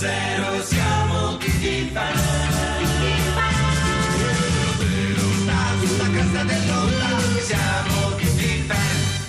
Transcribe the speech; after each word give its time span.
106 0.00 0.79
siamo 0.79 0.79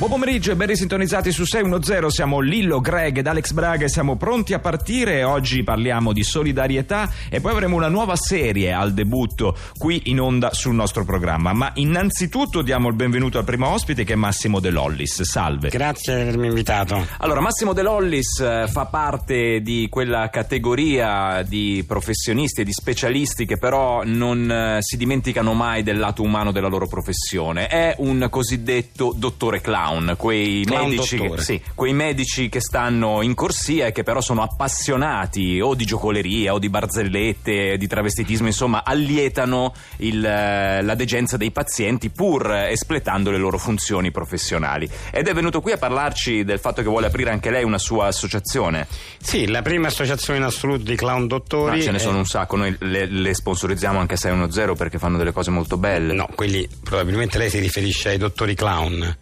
Buon 0.02 0.14
pomeriggio 0.14 0.52
e 0.52 0.56
ben 0.56 0.66
risintonizzati 0.66 1.32
su 1.32 1.46
610, 1.46 2.10
siamo 2.10 2.40
Lillo, 2.40 2.80
Greg 2.80 3.20
ed 3.20 3.28
Alex 3.28 3.52
Braga 3.52 3.86
e 3.86 3.88
siamo 3.88 4.16
pronti 4.16 4.56
a 4.56 4.58
partire. 4.58 5.24
Oggi 5.24 5.62
parliamo 5.62 6.12
di 6.12 6.24
solidarietà 6.24 7.08
e 7.30 7.40
poi 7.40 7.52
avremo 7.52 7.76
una 7.76 7.88
nuova 7.88 8.16
serie 8.16 8.74
al 8.74 8.94
debutto 8.94 9.56
qui 9.78 10.02
in 10.06 10.20
onda 10.20 10.54
sul 10.54 10.74
nostro 10.74 11.06
programma. 11.06 11.54
Ma 11.54 11.70
innanzitutto 11.76 12.64
diamo 12.64 12.88
il 12.88 12.96
benvenuto 12.96 13.38
al 13.38 13.44
primo 13.44 13.68
ospite 13.68 14.04
che 14.04 14.14
è 14.14 14.16
Massimo 14.16 14.60
De 14.60 14.72
Lollis. 14.72 15.22
Salve. 15.22 15.70
Grazie 15.70 16.16
di 16.16 16.22
avermi 16.22 16.48
invitato. 16.48 17.06
Allora, 17.20 17.40
Massimo 17.40 17.74
De 17.74 17.84
Lollis 17.84 18.40
eh, 18.40 18.66
fa 18.68 18.88
parte 18.88 19.62
di 19.62 19.86
quella 19.88 20.32
categoria 20.32 21.44
di 21.48 21.86
professionisti 21.88 22.62
e 22.62 22.64
di 22.64 22.74
specialisti 22.74 23.46
che 23.46 23.60
però 23.60 24.02
non 24.04 24.50
eh, 24.50 24.78
si 24.80 24.98
dimenticano 24.98 25.54
mai 25.54 25.84
del 25.84 26.00
lato 26.00 26.24
umano 26.24 26.52
della 26.52 26.70
loro 26.70 26.88
professione. 26.88 27.68
È 27.68 27.94
un 28.00 28.26
cosiddetto 28.32 29.14
dottore 29.16 29.62
clown, 29.62 29.90
quei, 30.18 30.64
Clown 30.66 30.90
medici, 30.90 31.18
che, 31.18 31.38
sì, 31.38 31.62
quei 31.76 31.94
medici 31.94 32.50
che 32.50 32.60
stanno 32.60 33.22
in 33.22 33.34
corsia 33.34 33.88
e 33.88 33.92
che 33.92 34.04
però 34.04 34.22
sono 34.22 34.42
appassionati 34.42 35.60
o 35.62 35.76
di 35.76 35.86
giocoleria 35.86 36.54
o 36.54 36.60
di 36.60 36.70
barzellette, 36.70 37.78
di 37.78 37.88
travestitismo, 37.88 38.48
insomma, 38.48 38.84
allietano 38.84 39.74
il, 39.98 40.24
eh, 40.24 40.82
la 40.82 40.96
degenza 40.96 41.38
dei 41.38 41.52
pazienti 41.52 42.10
pur 42.10 42.52
espletando 42.54 43.32
le 43.32 43.38
loro 43.38 43.58
funzioni 43.58 44.12
professionali. 44.12 44.90
Ed 45.12 45.28
è 45.28 45.34
venuto 45.34 45.62
qui 45.62 45.72
a 45.72 45.78
parlarci 45.78 46.44
del 46.44 46.60
fatto 46.60 46.82
che 46.82 46.88
vuole 46.88 47.08
aprire 47.08 47.32
anche 47.32 47.50
lei 47.50 47.64
una 47.64 47.78
sua 47.78 48.08
associazione. 48.08 48.88
Sì, 49.22 49.48
la 49.48 49.62
prima 49.62 49.88
associazione 49.88 50.40
in 50.40 50.46
assoluto 50.46 50.84
di 50.84 50.96
clown 50.96 51.22
Ma 51.22 51.28
dottori. 51.28 51.82
ce 51.82 51.92
ne 51.92 52.00
sono 52.00 52.18
un 52.18 52.26
sacco, 52.26 52.56
noi 52.56 52.76
le, 52.80 53.06
le 53.06 53.34
sponsorizziamo 53.34 54.00
anche 54.00 54.16
a 54.16 54.18
610 54.18 54.74
perché 54.76 54.98
fanno 54.98 55.18
delle 55.18 55.32
cose 55.32 55.52
molto 55.52 55.78
belle. 55.78 56.14
No, 56.14 56.28
quelli 56.36 56.68
probabilmente 56.84 57.38
lei 57.38 57.50
si 57.50 57.60
riferisce 57.60 58.10
ai 58.10 58.18
dottori 58.18 58.56
clown. 58.56 59.18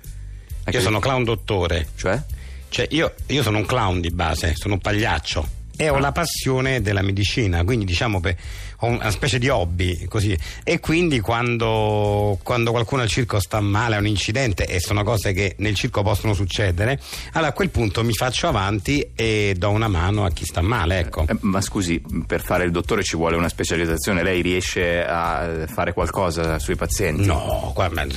Io 0.77 0.81
sono 0.81 0.99
clown 0.99 1.23
dottore. 1.23 1.87
Cioè? 1.95 2.21
Cioè, 2.69 2.87
io, 2.91 3.13
io 3.27 3.41
sono 3.43 3.57
un 3.57 3.65
clown 3.65 3.99
di 3.99 4.09
base, 4.11 4.53
sono 4.55 4.75
un 4.75 4.79
pagliaccio. 4.79 5.57
E 5.75 5.87
Ah. 5.87 5.93
ho 5.93 5.97
la 5.99 6.11
passione 6.11 6.81
della 6.81 7.01
medicina, 7.01 7.63
quindi 7.63 7.85
diciamo 7.85 8.19
ho 8.19 8.35
una 8.81 9.11
specie 9.11 9.39
di 9.39 9.49
hobby 9.49 10.05
così. 10.05 10.37
E 10.63 10.79
quindi 10.79 11.19
quando, 11.19 12.37
quando 12.43 12.71
qualcuno 12.71 13.01
al 13.01 13.09
circo 13.09 13.39
sta 13.39 13.59
male, 13.59 13.95
ha 13.95 13.99
un 13.99 14.07
incidente, 14.07 14.65
e 14.65 14.79
sono 14.79 15.03
cose 15.03 15.33
che 15.33 15.55
nel 15.57 15.75
circo 15.75 16.01
possono 16.01 16.33
succedere, 16.33 16.99
allora 17.33 17.49
a 17.49 17.53
quel 17.53 17.69
punto 17.69 18.03
mi 18.03 18.13
faccio 18.13 18.47
avanti 18.47 19.11
e 19.15 19.55
do 19.57 19.69
una 19.69 19.87
mano 19.87 20.25
a 20.25 20.31
chi 20.31 20.45
sta 20.45 20.61
male, 20.61 20.99
ecco. 20.99 21.25
Eh, 21.27 21.37
ma 21.41 21.61
scusi, 21.61 22.01
per 22.25 22.41
fare 22.41 22.63
il 22.63 22.71
dottore 22.71 23.03
ci 23.03 23.15
vuole 23.15 23.35
una 23.35 23.49
specializzazione, 23.49 24.23
lei 24.23 24.41
riesce 24.41 25.03
a 25.05 25.65
fare 25.67 25.93
qualcosa 25.93 26.59
sui 26.59 26.75
pazienti? 26.75 27.25
No, 27.25 27.73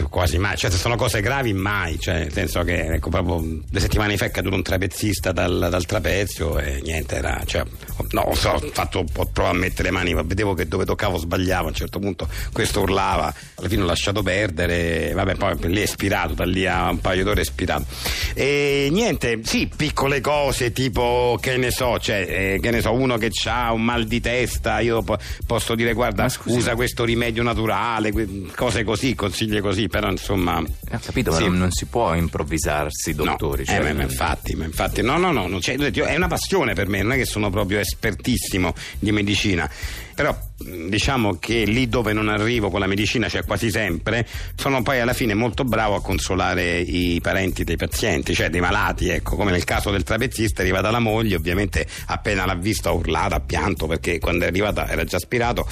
quasi 0.08 0.38
mai. 0.38 0.56
Cioè, 0.56 0.70
se 0.70 0.76
sono 0.76 0.96
cose 0.96 1.20
gravi, 1.20 1.52
mai. 1.52 1.98
Cioè, 1.98 2.18
nel 2.18 2.32
senso 2.32 2.62
che, 2.62 2.86
ecco, 2.86 3.10
proprio 3.10 3.40
due 3.68 3.80
settimane 3.80 4.16
fa 4.16 4.26
è 4.26 4.30
caduto 4.30 4.54
un 4.54 4.62
trapezzista 4.62 5.32
dal, 5.32 5.68
dal 5.70 5.84
trapezio 5.86 6.58
e 6.58 6.80
niente, 6.82 7.16
era. 7.16 7.42
Cioè, 7.44 7.62
no, 8.10 8.20
ho 8.20 8.34
ho 8.52 8.58
fatto, 8.72 8.98
ho 8.98 9.04
provato 9.04 9.54
a 9.54 9.58
mettere 9.58 9.84
le 9.84 9.90
mani, 9.90 10.14
ma 10.14 10.22
vedevo 10.22 10.51
che 10.54 10.66
dove 10.68 10.84
toccavo 10.84 11.18
sbagliavo. 11.18 11.66
A 11.66 11.68
un 11.68 11.74
certo 11.74 11.98
punto 11.98 12.28
questo 12.52 12.80
urlava, 12.80 13.32
alla 13.56 13.68
fine 13.68 13.82
ho 13.82 13.86
lasciato 13.86 14.22
perdere. 14.22 15.12
Vabbè, 15.14 15.34
poi 15.34 15.56
lì 15.72 15.80
è 15.82 15.86
spirato, 15.86 16.34
da 16.34 16.44
lì 16.44 16.66
a 16.66 16.88
un 16.90 17.00
paio 17.00 17.24
d'ore 17.24 17.40
è 17.42 17.44
spirato. 17.44 17.86
E 18.34 18.88
niente, 18.90 19.40
sì, 19.44 19.70
piccole 19.74 20.20
cose, 20.20 20.72
tipo, 20.72 21.38
che 21.40 21.56
ne 21.56 21.70
so, 21.70 21.98
cioè, 21.98 22.26
eh, 22.54 22.60
che 22.60 22.70
ne 22.70 22.80
so, 22.80 22.92
uno 22.92 23.16
che 23.16 23.30
ha 23.46 23.72
un 23.72 23.82
mal 23.82 24.04
di 24.04 24.20
testa, 24.20 24.80
io 24.80 25.02
po- 25.02 25.18
posso 25.46 25.74
dire, 25.74 25.92
guarda, 25.92 26.26
usa 26.44 26.74
questo 26.74 27.04
rimedio 27.04 27.42
naturale, 27.42 28.12
que- 28.12 28.46
cose 28.54 28.84
così, 28.84 29.14
consigli 29.14 29.60
così, 29.60 29.88
però 29.88 30.10
insomma. 30.10 30.58
Ho 30.58 30.98
capito, 31.04 31.32
Sì. 31.32 31.42
ma 31.42 31.48
non, 31.48 31.58
non 31.58 31.70
si 31.72 31.86
può 31.86 32.14
improvvisarsi 32.14 33.14
dottori. 33.14 33.64
No, 33.66 33.72
cioè- 33.72 33.84
eh, 33.86 33.92
ma- 33.92 34.02
infatti, 34.02 34.54
ma 34.54 34.64
infatti, 34.64 35.02
no, 35.02 35.16
no, 35.16 35.30
no, 35.32 35.58
è 35.58 36.16
una 36.16 36.28
passione 36.28 36.74
per 36.74 36.88
me, 36.88 37.02
non 37.02 37.12
è 37.12 37.16
che 37.16 37.24
sono 37.24 37.50
proprio 37.50 37.78
espertissimo 37.80 38.74
di 38.98 39.12
medicina. 39.12 39.68
Però 40.14 40.36
diciamo 40.58 41.38
che 41.38 41.64
lì 41.64 41.88
dove 41.88 42.12
non 42.12 42.28
arrivo 42.28 42.70
con 42.70 42.80
la 42.80 42.86
medicina, 42.86 43.28
cioè 43.28 43.44
quasi 43.44 43.70
sempre, 43.70 44.26
sono 44.54 44.82
poi 44.82 45.00
alla 45.00 45.12
fine 45.12 45.34
molto 45.34 45.64
bravo 45.64 45.96
a 45.96 46.02
consolare 46.02 46.78
i 46.78 47.20
parenti 47.20 47.64
dei 47.64 47.76
pazienti, 47.76 48.34
cioè 48.34 48.50
dei 48.50 48.60
malati, 48.60 49.08
ecco, 49.08 49.36
come 49.36 49.50
nel 49.50 49.64
caso 49.64 49.90
del 49.90 50.02
trapezzista 50.02 50.60
è 50.60 50.64
arrivata 50.64 50.90
la 50.90 51.00
moglie, 51.00 51.36
ovviamente 51.36 51.86
appena 52.06 52.44
l'ha 52.44 52.54
visto 52.54 52.88
ha 52.88 52.92
urlato, 52.92 53.34
ha 53.34 53.40
pianto 53.40 53.86
perché 53.86 54.18
quando 54.18 54.44
è 54.44 54.48
arrivata 54.48 54.88
era 54.88 55.04
già 55.04 55.16
aspirato 55.16 55.66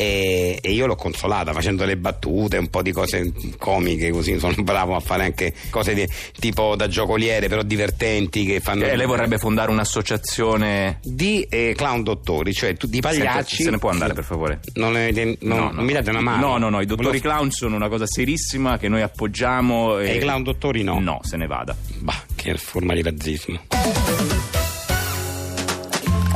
e, 0.00 0.58
e 0.62 0.70
io 0.72 0.86
l'ho 0.86 0.94
consolata 0.94 1.52
facendo 1.52 1.84
le 1.84 1.96
battute, 1.96 2.56
un 2.56 2.68
po' 2.68 2.82
di 2.82 2.92
cose 2.92 3.32
comiche 3.58 4.10
così, 4.10 4.38
sono 4.38 4.54
bravo 4.62 4.94
a 4.94 5.00
fare 5.00 5.24
anche 5.24 5.52
cose 5.70 5.92
di- 5.92 6.08
tipo 6.38 6.76
da 6.76 6.86
giocoliere 6.86 7.48
però 7.48 7.62
divertenti 7.62 8.44
che 8.44 8.60
fanno... 8.60 8.84
Eh, 8.84 8.94
lei 8.94 9.06
vorrebbe 9.06 9.38
fondare 9.38 9.70
un'associazione... 9.72 11.00
Di 11.02 11.42
eh, 11.50 11.74
clown 11.76 12.04
dottori, 12.04 12.52
cioè 12.54 12.76
tu- 12.76 12.86
di 12.86 13.00
pagliacci... 13.00 13.56
Senta, 13.56 13.64
se 13.64 13.70
ne 13.70 13.78
può 13.78 13.90
andare 13.90 14.14
per 14.14 14.22
favore? 14.24 14.60
Non, 14.74 14.92
ne- 14.92 15.36
non- 15.40 15.74
non 15.74 15.84
mi 15.84 15.92
date 15.92 16.10
una 16.10 16.20
mano? 16.20 16.46
No, 16.46 16.58
no, 16.58 16.68
no, 16.68 16.80
i 16.80 16.86
dottori 16.86 17.06
Volevo- 17.08 17.22
clown 17.28 17.50
sono 17.50 17.74
una 17.74 17.88
cosa 17.88 18.06
serissima 18.06 18.78
che 18.78 18.86
noi 18.88 19.02
appoggiamo. 19.02 19.98
E 19.98 20.14
i 20.14 20.18
clown 20.20 20.42
dottori 20.44 20.82
no? 20.84 21.00
No, 21.00 21.18
se 21.22 21.36
ne 21.36 21.46
vada. 21.48 21.76
Bah, 21.98 22.22
che 22.36 22.54
forma 22.56 22.94
di 22.94 23.02
razzismo. 23.02 23.60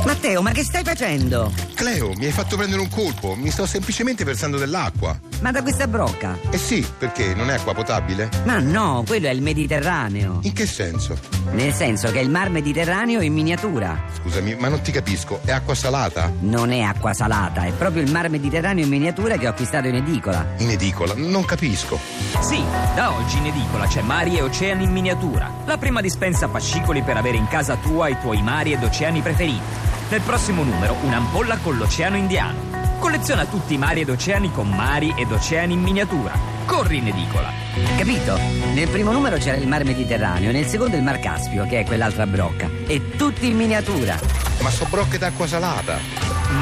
Matteo, 0.05 0.41
ma 0.41 0.51
che 0.51 0.63
stai 0.63 0.83
facendo? 0.83 1.51
Cleo, 1.83 2.13
mi 2.13 2.23
hai 2.23 2.31
fatto 2.31 2.55
prendere 2.55 2.79
un 2.79 2.87
colpo, 2.87 3.35
mi 3.35 3.49
sto 3.49 3.65
semplicemente 3.65 4.23
versando 4.23 4.57
dell'acqua. 4.57 5.19
Ma 5.41 5.51
da 5.51 5.61
questa 5.61 5.85
brocca? 5.85 6.39
Eh 6.49 6.57
sì, 6.57 6.87
perché 6.97 7.33
non 7.35 7.49
è 7.49 7.55
acqua 7.55 7.73
potabile? 7.73 8.29
Ma 8.45 8.59
no, 8.59 9.03
quello 9.05 9.27
è 9.27 9.31
il 9.31 9.41
Mediterraneo. 9.41 10.39
In 10.43 10.53
che 10.53 10.65
senso? 10.65 11.19
Nel 11.51 11.73
senso 11.73 12.09
che 12.09 12.19
è 12.19 12.23
il 12.23 12.29
mar 12.29 12.49
Mediterraneo 12.49 13.19
in 13.19 13.33
miniatura. 13.33 14.01
Scusami, 14.21 14.55
ma 14.55 14.69
non 14.69 14.79
ti 14.79 14.93
capisco, 14.93 15.41
è 15.43 15.51
acqua 15.51 15.75
salata? 15.75 16.31
Non 16.39 16.71
è 16.71 16.79
acqua 16.79 17.11
salata, 17.11 17.65
è 17.65 17.73
proprio 17.73 18.01
il 18.01 18.11
mar 18.11 18.29
Mediterraneo 18.29 18.85
in 18.85 18.89
miniatura 18.89 19.35
che 19.35 19.47
ho 19.47 19.49
acquistato 19.49 19.89
in 19.89 19.95
edicola. 19.95 20.53
In 20.59 20.69
edicola, 20.69 21.13
non 21.17 21.43
capisco. 21.43 21.99
Sì, 22.39 22.63
da 22.95 23.11
oggi 23.11 23.39
in 23.39 23.47
edicola 23.47 23.87
c'è 23.87 24.01
Mari 24.01 24.37
e 24.37 24.41
Oceani 24.41 24.85
in 24.85 24.91
miniatura. 24.93 25.51
La 25.65 25.77
prima 25.77 25.99
dispensa 25.99 26.47
fascicoli 26.47 27.01
per 27.01 27.17
avere 27.17 27.35
in 27.35 27.47
casa 27.49 27.75
tua 27.75 28.07
i 28.07 28.17
tuoi 28.21 28.41
mari 28.41 28.71
ed 28.71 28.81
oceani 28.81 29.19
preferiti. 29.19 29.82
Nel 30.09 30.21
prossimo 30.21 30.63
numero 30.63 30.95
un'ampolla 31.01 31.57
con 31.57 31.77
l'oceano 31.77 32.17
indiano. 32.17 32.71
Colleziona 32.99 33.45
tutti 33.45 33.73
i 33.73 33.77
mari 33.77 34.01
ed 34.01 34.09
oceani 34.09 34.51
con 34.51 34.69
mari 34.69 35.13
ed 35.17 35.31
oceani 35.31 35.73
in 35.73 35.81
miniatura. 35.81 36.31
Corri 36.65 36.97
in 36.97 37.07
edicola. 37.07 37.51
Capito? 37.97 38.37
Nel 38.73 38.87
primo 38.89 39.11
numero 39.11 39.37
c'era 39.37 39.57
il 39.57 39.67
mar 39.67 39.83
Mediterraneo, 39.83 40.51
nel 40.51 40.67
secondo 40.67 40.95
il 40.95 41.03
mar 41.03 41.19
Caspio, 41.19 41.65
che 41.65 41.79
è 41.79 41.85
quell'altra 41.85 42.25
brocca. 42.27 42.69
E 42.87 43.15
tutti 43.17 43.47
in 43.47 43.57
miniatura. 43.57 44.17
Ma 44.61 44.69
so 44.69 44.85
brocche 44.89 45.17
d'acqua 45.17 45.47
salata. 45.47 45.97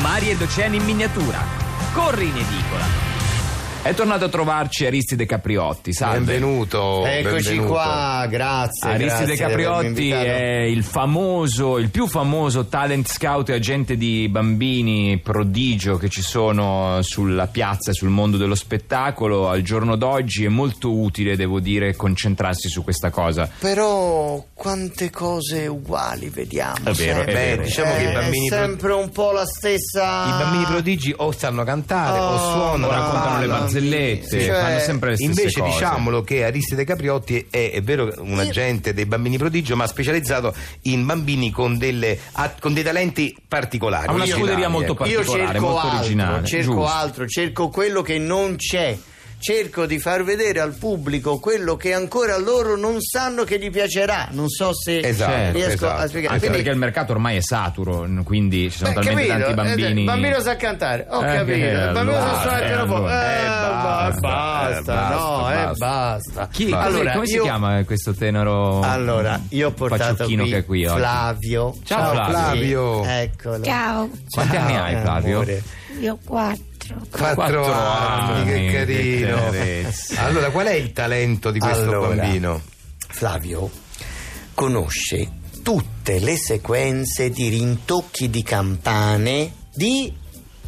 Mari 0.02 0.30
ed 0.30 0.42
oceani 0.42 0.78
in 0.78 0.84
miniatura. 0.84 1.40
Corri 1.94 2.28
in 2.28 2.38
edicola. 2.38 3.11
È 3.84 3.96
tornato 3.96 4.26
a 4.26 4.30
trovarci 4.30 4.86
Aristide 4.86 5.26
Capriotti, 5.26 5.92
salve. 5.92 6.20
Benvenuto. 6.20 7.04
Eccoci 7.04 7.48
benvenuto. 7.48 7.68
qua, 7.74 8.28
grazie. 8.30 8.90
Aristide 8.92 9.36
grazie 9.36 9.38
Capriotti 9.38 10.10
è 10.12 10.60
il 10.62 10.84
famoso, 10.84 11.80
il 11.80 11.90
più 11.90 12.06
famoso 12.06 12.68
talent 12.68 13.08
scout 13.10 13.50
e 13.50 13.54
agente 13.54 13.98
di 13.98 14.28
bambini 14.30 15.18
prodigio 15.18 15.98
che 15.98 16.10
ci 16.10 16.22
sono 16.22 17.00
sulla 17.02 17.48
piazza 17.48 17.92
sul 17.92 18.10
mondo 18.10 18.38
dello 18.38 18.54
spettacolo. 18.54 19.50
Al 19.50 19.64
giorno 19.64 19.96
d'oggi 19.96 20.46
è 20.46 20.50
molto 20.50 20.94
utile, 20.94 21.36
devo 21.36 21.60
dire, 21.60 21.96
concentrarsi 21.96 22.70
su 22.70 22.84
questa 22.84 23.10
cosa. 23.10 23.50
Però 23.60 24.46
quante 24.54 25.10
cose 25.10 25.66
uguali 25.66 26.30
vediamo. 26.30 26.76
È 26.84 26.92
vero, 26.92 26.96
sempre. 26.96 27.24
è 27.24 27.34
vero. 27.34 27.58
Beh, 27.58 27.64
diciamo 27.64 27.94
che 27.96 28.02
i 28.04 28.06
Eh, 28.06 28.14
bambini 28.14 28.46
È 28.46 28.50
sempre 28.52 28.94
un 28.94 29.10
po' 29.10 29.32
la 29.32 29.46
stessa. 29.48 30.28
I 30.28 30.44
bambini 30.44 30.66
prodigi 30.66 31.14
o 31.18 31.32
sanno 31.32 31.64
cantare 31.64 32.20
o 32.20 32.30
Oh, 32.32 32.38
suonano, 32.38 32.86
O 32.88 32.92
raccontano 32.92 33.40
le 33.40 33.48
ballano. 33.48 33.70
Barzellette, 33.72 34.40
Cioè, 34.42 34.60
fanno 34.60 34.80
sempre 34.80 35.10
le 35.10 35.16
stesse 35.16 35.30
Invece 35.32 35.60
cose. 35.60 35.72
diciamolo 35.72 36.22
che 36.24 36.44
Aristide 36.44 36.84
Capriotti 36.84 37.48
è, 37.50 37.72
è 37.72 37.82
vero 37.82 38.14
un 38.20 38.40
agente 38.40 38.94
dei 38.94 39.06
bambini 39.06 39.38
prodigio, 39.38 39.76
ma 39.76 39.88
specializzato 39.88 40.54
in 40.84 41.06
bambini 41.06 41.52
con, 41.52 41.78
delle, 41.78 42.20
con 42.60 42.74
dei 42.74 42.84
talenti 42.84 43.36
particolari. 43.48 44.08
Ha 44.08 44.12
una 44.14 44.26
scuderia 44.26 44.68
molto 44.70 44.94
ecco. 44.94 45.06
Io 45.06 45.18
particolare, 45.18 45.52
cerco 45.52 45.66
molto 45.66 45.80
altro, 45.82 46.00
originale. 46.00 46.48
cerco 46.48 46.72
Giusto. 46.74 46.88
altro, 46.88 47.28
cerco 47.28 47.70
quello 47.70 48.02
che 48.02 48.18
non 48.18 48.56
c'è 48.56 48.98
cerco 49.42 49.86
di 49.88 50.00
far 50.00 50.24
vedere 50.24 50.60
al 50.60 50.74
pubblico 50.76 51.40
quello 51.40 51.76
che 51.76 51.94
ancora 51.94 52.38
loro 52.38 52.78
non 52.78 53.02
sanno 53.02 53.44
che 53.44 53.58
gli 53.60 53.70
piacerà. 53.72 54.28
Non 54.32 54.48
so 54.48 54.72
se 54.74 55.00
Esatto, 55.00 55.52
riesco 55.52 55.72
esatto. 55.74 56.02
a 56.04 56.08
spiegare. 56.08 56.34
Anche 56.36 56.46
Quindi- 56.48 56.58
perché 56.58 56.70
il 56.70 56.78
mercato 56.78 57.12
ormai 57.12 57.38
è 57.38 57.42
saturo, 57.42 58.08
quindi 58.24 58.70
ci 58.70 58.78
sono 58.78 58.94
Beh, 58.94 59.02
talmente 59.02 59.28
capito? 59.28 59.48
tanti 59.48 59.52
Eh, 59.52 59.76
bambini. 59.76 60.00
Il 60.02 60.06
bambino 60.06 60.40
sa 60.40 60.56
cantare, 60.56 61.08
ho 61.10 61.22
Eh, 61.24 61.36
capito. 61.36 61.58
Il 61.58 61.90
bambino 61.92 62.18
allora, 62.18 62.20
sa 62.34 62.42
suonare 62.42 62.58
il 62.60 62.64
eh, 62.64 62.68
pianoforte. 62.76 63.12
allora. 63.12 63.32
Eh, 63.32 63.40
Eh, 63.42 63.48
basta, 63.48 64.20
basta, 64.22 64.94
basta, 64.94 65.10
no, 65.10 65.42
basta, 65.42 65.62
eh, 65.72 65.76
basta. 65.78 66.48
Chi, 66.52 66.72
allora, 66.72 67.12
come 67.14 67.26
si 67.28 67.34
io- 67.36 67.44
chiama 67.44 67.84
questo 67.84 68.14
tenero? 68.14 68.82
Allora, 68.82 69.40
io 69.50 69.68
ho 69.68 69.72
portato 69.72 70.24
qui, 70.26 70.36
che 70.38 70.58
è 70.58 70.66
qui 70.66 70.86
oggi. 70.86 70.98
Flavio. 70.98 71.76
Ciao, 71.84 72.12
Flavio. 72.12 72.32
Flavio. 72.32 73.04
Sì, 73.04 73.10
eccolo. 73.10 73.64
Ciao, 73.64 74.10
Quanti 74.30 74.56
anni 74.56 74.76
hai, 74.78 75.02
Flavio? 75.02 75.36
amore. 75.38 75.64
io 76.00 76.18
quattro. 76.24 76.30
Quattro, 76.32 76.71
Quattro 77.10 77.74
anni, 77.74 78.32
anni, 78.32 78.46
che 78.46 78.66
che 78.68 78.72
carino. 78.86 79.36
tenerezza. 79.50 80.22
allora, 80.26 80.50
qual 80.50 80.68
è 80.68 80.74
il 80.74 80.92
talento 80.94 81.52
di 81.52 81.60
questo 81.60 81.82
Allora, 81.84 82.16
bambino? 82.16 82.62
Flavio 83.10 83.70
conosce 84.54 85.30
tutte 85.64 86.20
le 86.20 86.38
sequenze 86.38 87.30
di 87.30 87.50
rintocchi 87.50 88.30
di 88.30 88.44
campane 88.44 89.54
di 89.74 90.14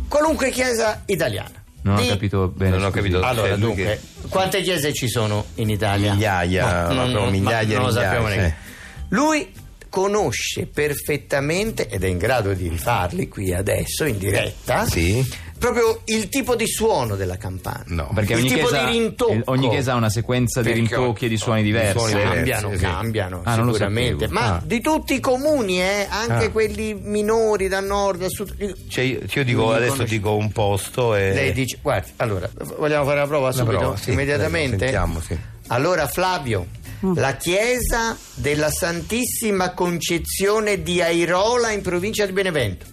qualunque 0.08 0.50
chiesa 0.52 1.04
italiana. 1.06 1.62
Non 1.81 1.98
ho 1.98 2.02
Di- 2.02 2.08
capito 2.08 2.48
bene. 2.48 2.78
Non 2.78 2.86
ho 2.86 2.92
capito. 2.92 3.22
Allora, 3.22 3.50
Cioè, 3.50 3.58
dunque, 3.58 4.00
quante 4.30 4.62
chiese 4.62 4.94
ci 4.94 5.10
sono 5.10 5.46
in 5.56 5.70
Italia? 5.70 6.14
Migliaia, 6.14 6.88
No, 6.88 7.06
non, 7.08 7.30
migliaia, 7.30 7.78
ma 7.78 7.84
non 7.84 7.84
lo 7.84 7.88
migliaia, 7.88 7.92
sappiamo 7.92 8.30
sì. 8.30 8.36
neanche. 8.36 8.56
Lui 9.10 9.52
conosce 9.94 10.66
perfettamente 10.66 11.88
ed 11.88 12.04
è 12.04 12.07
in 12.07 12.18
grado 12.18 12.51
di 12.56 12.68
rifarli 12.68 13.28
qui 13.28 13.54
adesso 13.54 14.06
in 14.06 14.18
diretta. 14.18 14.88
Sì? 14.88 15.24
Proprio 15.60 16.01
il 16.06 16.30
tipo 16.30 16.56
di 16.56 16.66
suono 16.68 17.16
della 17.16 17.38
campana. 17.38 17.84
No. 17.90 18.10
Perché 18.12 18.34
il 18.34 18.40
ogni 18.40 18.48
tipo 18.50 18.68
chiesa, 18.68 18.86
di 18.86 18.92
rintocco. 18.98 19.51
ogni 19.51 19.69
chiesa 19.69 19.94
ha 19.94 19.95
una 19.95 20.10
sequenza 20.10 20.62
di 20.63 20.69
Perché 20.72 20.95
rintocchi 20.95 21.25
e 21.25 21.30
di 21.30 21.38
suoni 21.38 21.62
di 21.62 21.68
diversi. 21.68 21.92
suoni 22.00 22.13
diversi. 22.16 22.34
Cambiano, 22.34 22.72
sì, 22.72 22.78
cambiano 22.80 23.42
Ah, 23.45 23.54
sicuramente, 23.54 24.28
ma 24.30 24.56
Ah. 24.56 24.62
di 24.66 24.81
tutti 24.81 25.13
i 25.13 25.19
comuni, 25.19 25.80
eh, 25.80 26.07
anche 26.10 26.46
Ah. 26.46 26.50
quelli 26.50 26.96
minori 26.96 27.68
da 27.68 27.80
nord 27.80 28.24
a 28.24 28.30
sud. 28.30 28.75
Cioè, 28.89 29.04
io, 29.04 29.19
io 29.31 29.44
dico, 29.44 29.72
adesso 29.72 29.92
conosci- 29.94 30.16
dico 30.18 30.36
un 30.36 30.51
posto 30.51 31.13
e... 31.16 31.34
Lei 31.34 31.54
dice, 31.54 31.78
guardi, 31.84 32.12
allora, 32.16 32.50
vogliamo 32.80 33.06
fare 33.06 33.19
la 33.19 33.28
prova 33.28 33.51
subito? 33.51 33.78
prova, 33.78 33.96
sì, 33.98 34.12
immediatamente? 34.12 34.80
sentiamo, 34.80 35.22
sì. 35.22 35.38
Allora, 35.68 36.07
Flavio, 36.07 36.66
la 37.15 37.35
chiesa 37.35 38.17
della 38.35 38.69
Santissima 38.69 39.73
Concezione 39.73 40.81
di 40.81 41.01
Airola 41.01 41.71
in 41.71 41.81
provincia 41.81 42.25
di 42.25 42.31
Benevento. 42.31 42.85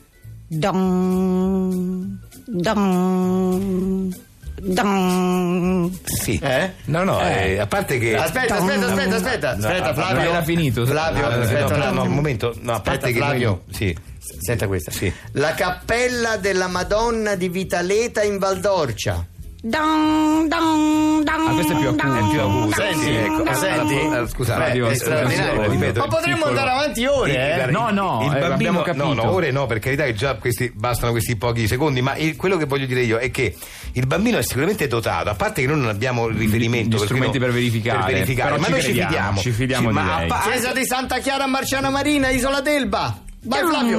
Don, 0.49 2.19
don, 2.47 4.15
don. 4.61 5.99
Sì. 6.05 6.39
Eh? 6.43 6.73
No, 6.87 7.05
no, 7.05 7.21
eh, 7.21 7.59
a 7.59 7.67
parte 7.67 7.99
che... 7.99 8.17
Aspetta, 8.17 8.57
aspetta, 8.57 8.87
aspetta, 8.87 9.17
aspetta, 9.17 9.57
No, 9.57 9.67
aspetta, 9.69 9.95
Flavio. 9.95 10.31
era 10.31 10.43
finito. 10.43 10.85
Flavio, 10.87 11.21
No, 11.21 11.43
aspetta 11.43 11.67
no, 11.69 11.75
un 11.77 11.83
attimo. 11.83 12.03
un 12.03 12.09
momento, 12.11 12.55
no, 12.61 12.73
a 12.73 12.75
Aspetta, 12.77 12.91
parte 12.99 13.13
che 13.13 13.19
Flavio. 13.19 13.63
noi... 13.67 13.75
Sì. 13.75 13.97
Senta 14.41 14.67
questa. 14.67 14.91
Sì. 14.91 15.13
La 15.33 15.55
cappella 15.55 16.37
della 16.37 16.67
Madonna 16.69 17.35
di 17.37 17.49
Vitaleta 17.49 18.23
in 18.23 18.39
Valdorcia. 18.39 19.27
Don, 19.63 20.49
don, 20.49 21.23
don. 21.23 21.47
Ah, 21.49 21.53
questo 21.53 21.73
è 21.75 21.77
più 21.77 21.89
acuto. 21.89 22.07
don, 22.07 22.17
È 22.17 22.31
più 22.31 22.41
acuto. 22.41 22.75
Senti, 22.77 23.05
Sì, 23.05 23.11
ecco. 23.15 23.55
senti? 23.55 23.95
Allora, 23.99 24.27
scusa, 24.29 24.55
Flavio, 24.55 24.87
Beh, 24.87 24.93
è 24.93 24.95
scusa, 24.95 25.11
straordinario. 25.11 25.71
ripeto, 25.71 25.99
Ma 26.01 26.07
potremmo 26.07 26.37
piccolo- 26.37 26.59
andare 26.59 26.71
avanti 26.71 27.07
ore, 27.07 27.65
eh? 27.67 27.71
No, 27.71 27.91
no, 27.91 28.21
il 28.23 28.29
eh, 28.29 28.41
bambino, 28.41 28.55
abbiamo 28.55 28.79
no, 28.79 28.85
capito. 28.85 29.15
no, 29.15 29.31
ore 29.31 29.51
no, 29.51 29.67
per 29.67 29.79
carità 29.79 30.05
che 30.05 30.15
già 30.15 30.35
questi, 30.37 30.73
bastano 30.75 31.13
questi 31.13 31.37
pochi 31.37 31.67
secondi, 31.67 32.01
ma 32.01 32.17
il- 32.17 32.37
quello 32.37 32.57
che 32.57 32.65
voglio 32.65 32.87
dire 32.87 33.03
io 33.03 33.19
è 33.19 33.31
che 33.31 33.55
il 33.93 34.07
bambino 34.07 34.39
è 34.39 34.43
sicuramente 34.43 34.87
dotato, 34.87 35.29
a 35.29 35.35
parte 35.35 35.61
che 35.61 35.67
noi 35.67 35.79
non 35.81 35.89
abbiamo 35.91 36.27
il 36.29 36.37
riferimento 36.39 36.97
Gli 36.97 37.01
strumenti 37.01 37.39
no- 37.39 37.45
per 37.45 37.53
verificare, 37.55 37.99
per 38.05 38.13
verificare, 38.15 38.49
però 38.51 38.61
ma 38.61 38.65
ci 38.67 38.71
noi 38.73 38.81
crediamo, 38.81 39.09
ci 39.11 39.13
fidiamo, 39.15 39.41
ci 39.41 39.51
fidiamo 39.51 39.89
di 39.89 39.95
ma 39.95 40.19
lei. 40.21 40.29
pa- 40.29 40.41
Chiesa 40.45 40.73
di 40.73 40.85
Santa 40.87 41.19
Chiara 41.19 41.47
Marciana 41.47 41.91
Marina, 41.91 42.31
Isola 42.31 42.61
d'Elba. 42.63 43.19
Vai 43.43 43.65
Flavio. 43.67 43.99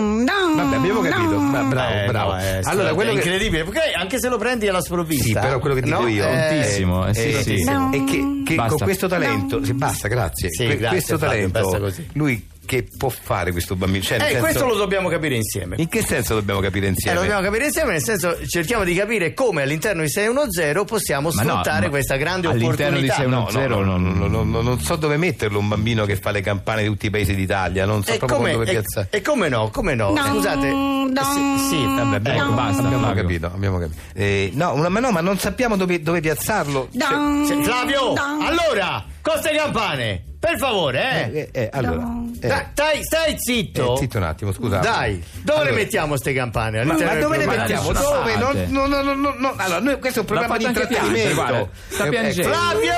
Vabbè, 0.55 0.75
abbiamo 0.75 1.01
capito, 1.01 1.38
ma 1.39 1.63
bravo, 1.63 1.93
Eh, 1.93 2.05
bravo. 2.07 2.31
no, 2.31 2.38
è 2.38 2.59
allora, 2.63 2.93
quello 2.93 3.09
è 3.11 3.13
che 3.15 3.19
incredibile, 3.21 3.63
perché 3.63 3.91
anche 3.93 4.19
se 4.19 4.29
lo 4.29 4.38
prendi 4.38 4.67
alla 4.67 4.81
sprovvista. 4.81 5.23
Sì, 5.23 5.33
però 5.33 5.59
quello 5.59 5.75
che 5.75 5.81
dico 5.81 6.01
no? 6.01 6.07
io 6.07 6.23
Eh, 6.27 6.47
Prontissimo, 6.47 7.07
eh, 7.07 7.13
sì, 7.15 7.29
eh, 7.29 7.41
sì. 7.43 7.63
è 7.63 8.03
che, 8.03 8.41
che 8.45 8.55
Basta. 8.55 8.75
con 8.75 8.77
questo 8.83 9.07
talento, 9.07 9.63
sì, 9.65 9.73
basta, 9.73 10.07
grazie. 10.07 10.49
Sì, 10.51 10.65
Que- 10.65 10.77
grazie, 10.77 10.89
questo 10.97 11.17
Flavio, 11.17 11.49
talento, 11.49 11.59
basta 11.59 11.79
così. 11.79 12.07
lui 12.13 12.47
che 12.71 12.88
può 12.97 13.09
fare 13.09 13.51
questo 13.51 13.75
bambino? 13.75 14.01
Cioè, 14.01 14.18
nel 14.18 14.27
Eh, 14.27 14.29
senso- 14.31 14.45
questo 14.45 14.65
lo 14.65 14.75
dobbiamo 14.75 15.09
capire 15.09 15.35
insieme. 15.35 15.75
In 15.79 15.89
che 15.89 16.01
senso 16.06 16.35
dobbiamo 16.35 16.62
capire 16.62 16.85
Eh, 16.85 16.89
insieme? 16.91 17.15
lo 17.15 17.21
dobbiamo 17.23 17.44
capire 17.44 17.65
insieme, 17.65 17.91
nel 17.91 18.01
senso 18.01 18.38
cerchiamo 18.47 18.85
di 18.85 18.94
capire 18.95 19.33
come 19.33 19.62
all'interno 19.63 20.03
di 20.03 20.09
610 20.09 20.85
possiamo 20.85 21.31
Ma 21.33 21.41
no, 21.44 21.50
sfruttare 21.51 21.81
ma 21.88 21.89
questa 21.89 22.15
grande 22.15 22.47
all'interno 22.47 22.97
di 23.00 23.07
opportunità. 23.09 23.15
610 23.15 23.68
No, 23.68 23.75
no, 23.75 23.83
no, 23.83 23.97
non- 23.97 24.18
no, 24.18 24.27
no, 24.27 24.44
no, 24.44 24.62
non 24.62 24.79
so 24.79 24.95
dove 24.95 25.18
metterlo 25.18 25.59
un 25.59 25.68
bambino 25.68 26.06
che 26.06 26.15
fa 26.15 26.31
le 26.31 26.39
campane 26.39 26.83
di 26.83 26.88
tutti 26.88 27.07
i 27.07 27.09
paesi 27.09 27.35
d'Italia, 27.35 27.85
non 27.85 28.03
so 28.03 28.13
E 28.13 28.18
proprio 28.18 28.38
come, 28.38 28.51
dove 28.53 28.65
piazzare. 28.65 29.07
e 29.12 29.21
come 29.21 29.50
no, 29.50 29.69
come 29.69 29.94
no? 29.94 30.12
No, 30.13 30.23
Scusate, 30.27 30.68
no, 30.69 31.09
sì, 31.33 31.75
sì, 31.75 31.83
vabbè, 31.85 32.29
Ecco, 32.29 32.41
ecco, 32.44 32.51
basta. 32.53 32.83
abbiamo 32.83 33.03
Flavio. 33.03 33.21
capito, 33.21 33.45
abbiamo 33.47 33.77
capito. 33.79 34.00
Eh, 34.13 34.51
no, 34.53 34.73
una- 34.75 34.88
ma 34.89 35.00
no, 35.01 35.12
ma 35.12 35.19
non 35.19 35.38
sappiamo 35.38 35.75
dove, 35.75 36.01
dove 36.01 36.21
piazzarlo. 36.21 36.88
Cioè, 36.97 37.63
Flavio, 37.63 38.13
allora, 38.13 39.03
coste 39.21 39.51
campane, 39.53 40.23
per 40.41 40.57
favore, 40.57 41.31
eh. 41.31 41.39
eh, 41.39 41.49
eh, 41.51 41.69
allora, 41.71 42.01
eh, 42.41 42.47
Dai, 42.47 42.65
stai, 42.71 43.03
stai 43.03 43.35
zitto. 43.38 43.93
eh, 43.93 43.97
zitto 43.97 44.17
un 44.17 44.23
attimo, 44.23 44.51
scusate. 44.51 44.88
Dai, 44.88 45.23
dove 45.43 45.59
le 45.59 45.65
Allora, 45.67 45.75
mettiamo 45.83 46.17
ste 46.17 46.33
campane? 46.33 46.83
Ma, 46.83 46.97
ma 46.97 47.13
dove 47.13 47.38
le 47.38 47.45
mettiamo? 47.45 47.91
Dove? 47.91 48.33
parte. 48.33 48.65
No, 48.65 48.88
no, 48.88 49.01
no, 49.03 49.13
no, 49.13 49.35
no. 49.38 49.53
Allora, 49.55 49.79
noi, 49.79 49.99
questo 49.99 50.17
è 50.17 50.21
un 50.23 50.27
programma 50.27 50.57
di 50.57 50.63
intrattenimento. 50.65 51.69
Eh, 51.89 52.09
piangendo. 52.09 52.41
ecco. 52.41 52.59
Flavio, 52.59 52.93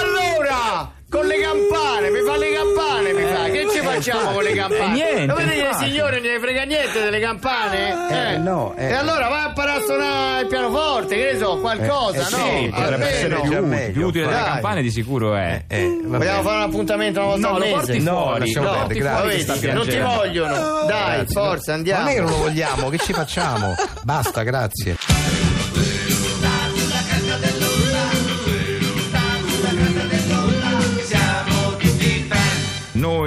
allora, 0.00 0.92
con 1.08 1.24
le 1.24 1.38
campane, 1.40 2.10
mi 2.10 2.20
fa 2.26 2.36
le 2.36 2.52
campane, 2.52 3.12
mi 3.12 3.22
fa. 3.22 3.44
Che 3.44 3.66
ci 3.70 3.78
facciamo 3.78 4.30
con 4.32 4.42
le 4.42 4.52
campane? 4.54 4.84
Eh, 4.84 5.14
niente, 5.14 5.34
vedi 5.34 5.48
che 5.50 5.54
il 5.56 5.64
infatti. 5.66 5.84
signore 5.84 6.20
non 6.20 6.30
ne 6.30 6.40
frega 6.40 6.62
niente 6.64 7.00
delle 7.02 7.20
campane? 7.20 8.32
Eh, 8.34 8.38
no, 8.38 8.74
eh. 8.76 8.86
E 8.88 8.92
allora 8.92 9.28
vai 9.28 9.44
a 9.44 9.48
imparare 9.48 9.78
a 9.80 9.84
suonare 9.84 10.40
il 10.42 10.46
pianoforte, 10.48 11.16
che 11.16 11.32
ne 11.32 11.38
so, 11.38 11.58
qualcosa, 11.58 12.16
Eh, 12.18 12.20
eh, 12.20 12.30
no? 12.30 12.36
sì, 12.64 12.68
potrebbe 12.74 13.06
essere 13.06 13.34
Almeno. 13.34 13.50
già 13.52 13.58
più, 13.58 13.66
meglio, 13.66 13.92
più 13.92 14.06
utile 14.06 14.24
della 14.26 14.36
dai. 14.40 14.50
campana 14.52 14.80
di 14.80 14.90
sicuro 14.90 15.34
è. 15.36 15.64
Eh, 15.68 16.00
va 16.04 16.18
Vogliamo 16.18 16.18
bene. 16.18 16.42
fare 16.42 16.56
un 16.56 16.62
appuntamento 16.62 17.20
una 17.20 17.28
volta 17.28 17.48
No, 17.48 17.54
al 17.54 17.60
lo 17.60 17.64
mese? 17.66 17.76
porti 17.76 18.02
No, 18.02 18.22
fuori. 18.22 18.38
lasciamo 18.40 18.66
lo 18.66 18.72
perdere, 18.72 18.98
grazie. 19.00 19.16
Ma 19.16 19.26
vedi, 19.30 19.44
non 19.46 19.54
ti 19.54 19.60
piangendo. 19.90 20.08
vogliono. 20.16 20.54
Dai, 20.86 20.86
Grazie, 21.16 21.26
forza, 21.26 21.70
no. 21.72 21.76
andiamo. 21.78 22.02
Ma 22.02 22.06
noi 22.10 22.16
non 22.20 22.30
lo 22.30 22.36
vogliamo, 22.36 22.88
che 22.90 22.98
ci 22.98 23.12
facciamo? 23.12 23.74
Basta, 24.02 24.42
grazie. 24.42 24.95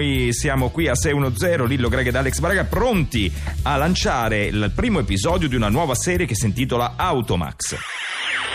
Noi 0.09 0.33
siamo 0.33 0.69
qui 0.69 0.88
a 0.88 0.95
610, 0.95 1.67
Lillo 1.67 1.88
Greg 1.88 2.07
ed 2.07 2.15
Alex 2.15 2.39
Braga, 2.39 2.63
pronti 2.63 3.31
a 3.61 3.75
lanciare 3.75 4.45
il 4.45 4.71
primo 4.73 4.97
episodio 4.97 5.47
di 5.47 5.56
una 5.56 5.69
nuova 5.69 5.94
serie 5.94 6.25
che 6.25 6.33
si 6.33 6.47
intitola 6.47 6.94
Automax. 6.95 7.75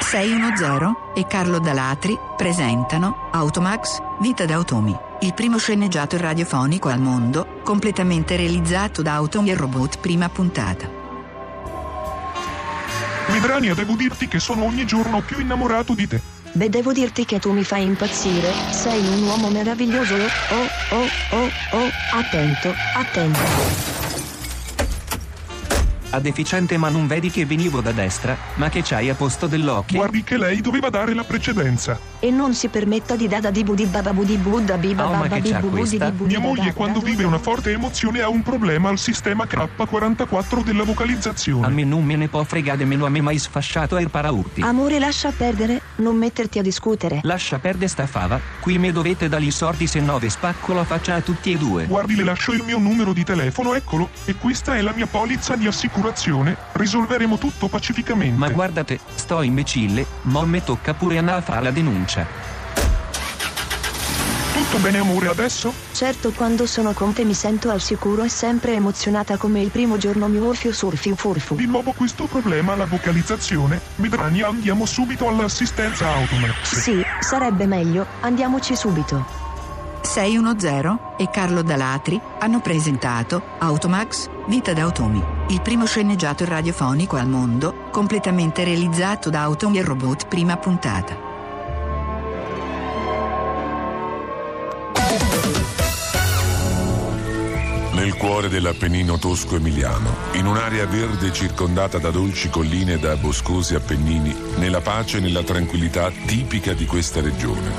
610 0.01 0.95
e 1.15 1.27
Carlo 1.29 1.61
Dalatri 1.61 2.19
presentano 2.37 3.29
Automax 3.31 3.99
Vita 4.21 4.45
d'automi, 4.47 4.97
il 5.21 5.33
primo 5.33 5.57
sceneggiato 5.57 6.17
radiofonico 6.17 6.89
al 6.89 7.01
mondo, 7.01 7.61
completamente 7.63 8.35
realizzato 8.35 9.01
da 9.01 9.15
Automi 9.15 9.51
e 9.51 9.55
Robot 9.55 10.01
prima 10.01 10.29
puntata. 10.29 10.91
Midrania, 13.29 13.75
devo 13.75 13.95
dirti 13.95 14.27
che 14.27 14.41
sono 14.41 14.65
ogni 14.65 14.85
giorno 14.85 15.21
più 15.21 15.39
innamorato 15.39 15.95
di 15.95 16.09
te. 16.09 16.21
Beh, 16.57 16.69
devo 16.69 16.93
dirti 16.93 17.25
che 17.25 17.41
tu 17.41 17.51
mi 17.53 17.65
fai 17.65 17.83
impazzire. 17.83 18.53
Sei 18.71 19.05
un 19.05 19.23
uomo 19.23 19.51
meraviglioso. 19.51 20.15
Oh, 20.15 20.74
oh, 20.91 21.37
oh, 21.37 21.51
oh, 21.79 21.91
attento, 22.13 22.75
attento. 22.95 23.93
A 26.11 26.21
deficiente 26.21 26.77
ma 26.77 26.91
non 26.91 27.09
vedi 27.09 27.29
che 27.29 27.45
venivo 27.45 27.81
da 27.81 27.91
destra, 27.91 28.37
ma 28.55 28.69
che 28.69 28.83
c'hai 28.85 29.11
a 29.11 29.17
posto 29.17 29.49
dell'occhio? 29.49 29.99
Guardi 29.99 30.23
che 30.23 30.39
lei 30.39 30.61
doveva 30.61 30.89
dare 30.89 31.13
la 31.13 31.25
precedenza. 31.25 31.99
E 32.21 32.31
non 32.31 32.55
si 32.55 32.69
permetta 32.69 33.17
di 33.17 33.27
dada 33.27 33.51
di 33.51 33.65
budi 33.65 33.85
baba 33.87 34.13
budi 34.13 34.37
budda 34.37 34.77
biba 34.77 35.09
Oh, 35.09 35.11
ma 35.11 35.23
baba 35.23 35.35
che 35.35 35.41
di 35.41 35.51
c'ha 35.51 35.59
budi 35.59 35.99
budi 35.99 36.25
Mia 36.27 36.39
moglie 36.39 36.73
quando 36.73 37.01
vive 37.01 37.25
una 37.25 37.39
forte 37.39 37.73
emozione 37.73 38.21
ha 38.21 38.29
un 38.29 38.43
problema 38.43 38.91
al 38.91 38.99
sistema 38.99 39.45
K44 39.45 40.63
della 40.63 40.83
A 40.83 40.85
vocalizzazione. 40.85 41.69
me 41.71 41.83
non 41.83 42.05
me 42.05 42.15
ne 42.15 42.29
può 42.29 42.45
fregare 42.45 42.85
meno 42.85 43.07
a 43.07 43.09
me 43.09 43.21
mai 43.21 43.39
sfasciato 43.39 43.97
e 43.97 44.09
paraurti. 44.09 44.61
Amore, 44.61 45.01
lascia 45.01 45.33
perdere, 45.37 45.81
non 45.97 46.17
metterti 46.17 46.59
a 46.59 46.63
discutere. 46.63 47.21
Lascia 47.23 47.59
perdere 47.59 47.89
sta 47.89 48.07
fava, 48.07 48.41
qui 48.61 48.79
me 48.79 48.93
dovete 48.93 49.29
dagli 49.29 49.51
sordi 49.51 49.87
se 49.87 50.01
no 50.01 50.19
ve 50.19 50.31
spacco 50.31 50.73
la 50.73 50.85
faccia 50.85 51.15
a 51.15 51.21
tutti 51.21 51.53
e 51.53 51.57
due. 51.57 51.87
Guardi, 51.87 52.17
le 52.17 52.25
lascio 52.25 52.53
il 52.53 52.63
mio 52.65 52.79
numero 52.79 53.13
di 53.13 53.25
telefono, 53.25 53.75
eccolo, 53.75 54.09
e 54.25 54.35
questa 54.37 54.77
è 54.77 54.81
la 54.81 54.93
mia 54.93 55.07
polizza 55.07 55.57
di 55.57 55.67
assicurazione. 55.67 56.57
Risolveremo 56.73 57.39
tutto 57.39 57.69
pacificamente. 57.69 58.39
Ma 58.39 58.49
guardate, 58.51 58.99
sto 59.15 59.43
imbecille, 59.43 60.05
mo 60.23 60.45
me 60.45 60.63
tocca 60.63 60.95
pure 60.95 61.19
andare 61.19 61.39
a 61.39 61.43
fare 61.43 61.63
la 61.63 61.71
denuncia. 61.71 62.44
Tutto 64.75 64.89
bene, 64.89 64.99
amore, 64.99 65.29
adesso? 65.29 65.73
Certo 65.93 66.33
quando 66.33 66.67
sono 66.67 66.95
con 66.95 67.13
te 67.13 67.25
mi 67.25 67.33
sento 67.33 67.71
al 67.71 67.81
sicuro 67.81 68.25
e 68.25 68.29
sempre 68.29 68.73
emozionata 68.73 69.37
come 69.37 69.61
il 69.61 69.71
primo 69.71 69.99
giorno 69.99 70.27
mi 70.27 70.39
orfio 70.39 70.73
surfio 70.73 71.15
furfu. 71.15 71.55
Di 71.55 71.67
nuovo 71.67 71.93
questo 71.93 72.25
problema, 72.25 72.75
la 72.75 72.85
vocalizzazione. 72.85 73.81
Medrania, 73.97 74.49
andiamo 74.49 74.85
subito 74.85 75.29
all'assistenza 75.29 76.13
Automax. 76.13 76.75
Sì, 76.75 77.01
sarebbe 77.21 77.67
meglio, 77.67 78.05
andiamoci 78.23 78.75
subito. 78.75 79.25
610 80.03 80.99
e 81.19 81.31
Carlo 81.31 81.63
Dalatri 81.63 82.21
hanno 82.41 82.61
presentato 82.61 83.43
Automax 83.59 84.29
Vita 84.49 84.73
d'Automi, 84.73 85.23
il 85.51 85.61
primo 85.63 85.87
sceneggiato 85.87 86.45
radiofonico 86.45 87.15
al 87.15 87.29
mondo 87.29 87.91
completamente 87.93 88.65
realizzato 88.65 89.31
da 89.31 89.43
Automi 89.43 89.79
e 89.79 89.83
Robot 89.83 90.27
prima 90.27 90.57
puntata. 90.57 91.34
Nel 98.05 98.17
cuore 98.17 98.51
dell'Appennino 98.51 99.17
tosco-emiliano, 99.17 100.15
in 100.33 100.45
un'area 100.45 100.85
verde 100.85 101.33
circondata 101.33 101.97
da 101.97 102.11
dolci 102.11 102.51
colline 102.51 102.93
e 102.93 102.99
da 102.99 103.17
boscosi 103.17 103.75
appennini, 103.75 104.37
nella 104.57 104.83
pace 104.83 105.17
e 105.17 105.21
nella 105.21 105.43
tranquillità 105.43 106.13
tipica 106.27 106.75
di 106.75 106.85
questa 106.85 107.23
regione. 107.23 107.73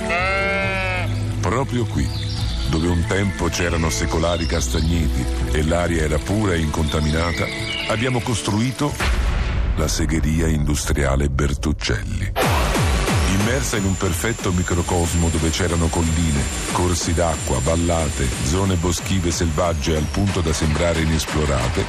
Proprio 1.39 1.85
qui, 1.85 2.09
dove 2.71 2.87
un 2.87 3.05
tempo 3.07 3.49
c'erano 3.49 3.91
secolari 3.91 4.47
castagneti 4.47 5.23
e 5.51 5.63
l'aria 5.63 6.01
era 6.01 6.17
pura 6.17 6.55
e 6.55 6.59
incontaminata, 6.59 7.45
abbiamo 7.89 8.19
costruito 8.19 8.91
la 9.75 9.87
segheria 9.87 10.47
industriale 10.47 11.29
Bertuccelli. 11.29 12.44
Immersa 13.37 13.75
in 13.75 13.83
un 13.83 13.97
perfetto 13.97 14.53
microcosmo 14.53 15.27
dove 15.27 15.49
c'erano 15.49 15.87
colline, 15.87 16.41
corsi 16.71 17.13
d'acqua, 17.13 17.59
vallate, 17.59 18.27
zone 18.45 18.75
boschive 18.75 19.29
selvagge 19.29 19.97
al 19.97 20.05
punto 20.09 20.39
da 20.39 20.53
sembrare 20.53 21.01
inesplorate, 21.01 21.83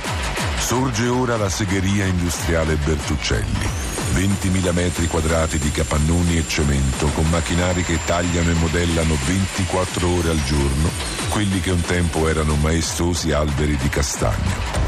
sorge 0.58 1.06
ora 1.06 1.36
la 1.36 1.48
segheria 1.48 2.04
industriale 2.04 2.74
Bertuccelli. 2.74 3.68
20.000 4.14 4.72
metri 4.72 5.06
quadrati 5.06 5.58
di 5.58 5.70
capannoni 5.70 6.36
e 6.36 6.48
cemento 6.48 7.06
con 7.08 7.28
macchinari 7.28 7.84
che 7.84 7.98
tagliano 8.04 8.50
e 8.50 8.54
modellano 8.54 9.16
24 9.26 10.08
ore 10.08 10.30
al 10.30 10.44
giorno 10.44 10.90
quelli 11.28 11.60
che 11.60 11.70
un 11.70 11.80
tempo 11.80 12.28
erano 12.28 12.56
maestosi 12.56 13.30
alberi 13.30 13.76
di 13.76 13.88
castagno. 13.88 14.84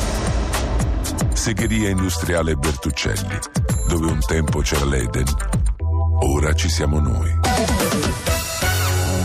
Segheria 1.35 1.89
industriale 1.89 2.57
Bertuccelli, 2.57 3.39
dove 3.87 4.11
un 4.11 4.21
tempo 4.27 4.61
c'era 4.61 4.85
l'Eden, 4.85 5.27
ora 6.21 6.53
ci 6.55 6.69
siamo 6.69 7.01
noi. 7.01 8.38